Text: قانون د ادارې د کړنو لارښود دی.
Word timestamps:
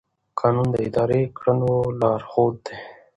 قانون 0.39 0.67
د 0.73 0.75
ادارې 0.87 1.21
د 1.29 1.33
کړنو 1.37 1.71
لارښود 1.99 2.55
دی. 2.65 2.75